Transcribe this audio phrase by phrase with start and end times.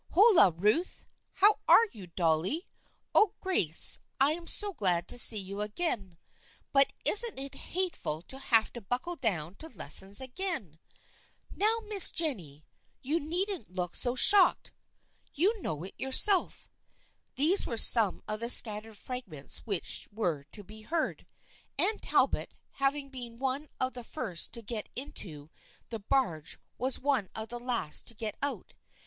[0.15, 1.05] "Holloa, Ruth!
[1.33, 2.67] How are you, Dolly?
[3.13, 6.17] Oh, Grace, I'm so glad to see you again!
[6.71, 10.79] But isn't it hateful to have to buckle down to lessons again?
[11.51, 12.65] Now, Miss Jennie,
[13.03, 14.71] you needn't look so shocked!
[15.35, 16.67] You know it yourself."
[17.35, 21.27] These were some of the scattered fragments which were to be heard.
[21.77, 25.51] Anne Talbot, having been one of the first to get into
[25.91, 28.73] the THE FRIENDSHIP OF ANNE 221 barge was one of the last to get out.